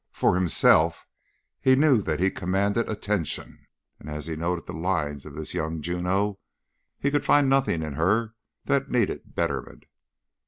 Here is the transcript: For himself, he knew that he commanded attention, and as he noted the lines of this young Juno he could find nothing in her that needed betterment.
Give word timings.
For 0.13 0.33
himself, 0.33 1.05
he 1.59 1.75
knew 1.75 2.01
that 2.01 2.19
he 2.19 2.31
commanded 2.31 2.89
attention, 2.89 3.67
and 3.99 4.09
as 4.09 4.25
he 4.25 4.35
noted 4.35 4.65
the 4.65 4.73
lines 4.73 5.27
of 5.27 5.35
this 5.35 5.53
young 5.53 5.79
Juno 5.79 6.39
he 6.97 7.11
could 7.11 7.23
find 7.23 7.47
nothing 7.47 7.83
in 7.83 7.93
her 7.93 8.33
that 8.65 8.89
needed 8.89 9.35
betterment. 9.35 9.85